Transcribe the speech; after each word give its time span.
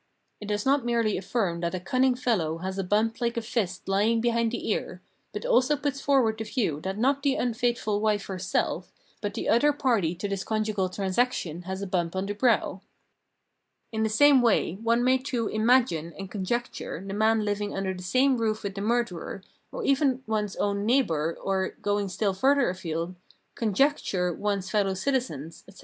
It 0.39 0.47
does 0.47 0.65
not 0.65 0.83
merely 0.83 1.15
affirm 1.15 1.59
that 1.59 1.75
a 1.75 1.79
cunning 1.79 2.15
fellow 2.15 2.57
has 2.57 2.79
a 2.79 2.83
bump 2.83 3.21
like 3.21 3.37
a 3.37 3.41
fist 3.43 3.87
lying 3.87 4.19
behind 4.19 4.51
the 4.51 4.67
ear, 4.71 4.99
but 5.31 5.45
also 5.45 5.77
puts 5.77 6.01
forward 6.01 6.39
the 6.39 6.43
view 6.43 6.81
that 6.81 6.97
not 6.97 7.21
the 7.21 7.35
unfaithful 7.35 8.01
wife 8.01 8.25
herself, 8.25 8.91
but 9.21 9.35
the 9.35 9.47
other 9.47 9.71
party 9.71 10.15
to 10.15 10.27
this 10.27 10.43
conjugal 10.43 10.89
transaction 10.89 11.61
has 11.69 11.83
a 11.83 11.85
bump 11.85 12.15
on 12.15 12.25
the 12.25 12.33
brow. 12.33 12.81
In 13.91 14.01
the 14.01 14.09
same 14.09 14.41
way 14.41 14.73
one 14.81 15.03
may 15.03 15.19
too" 15.19 15.47
imagine" 15.49 16.13
and" 16.17 16.31
con 16.31 16.45
jecture" 16.45 17.07
the 17.07 17.13
man 17.13 17.41
hving 17.43 17.77
under 17.77 17.93
the 17.93 18.01
same 18.01 18.37
roof 18.39 18.63
with 18.63 18.73
the 18.73 18.81
murderer, 18.81 19.43
or 19.71 19.83
even 19.85 20.23
one's 20.25 20.55
own 20.55 20.83
neighbour, 20.83 21.37
or, 21.39 21.75
going 21.83 22.09
still 22.09 22.33
326 22.33 22.81
Phenomenology 22.81 22.91
of 22.91 22.97
Mind 22.97 23.15
further 23.15 23.15
afield," 23.15 23.15
conjecture" 23.53 24.33
one's 24.33 24.71
fellow 24.71 24.95
citizens, 24.95 25.63
etc. 25.67 25.79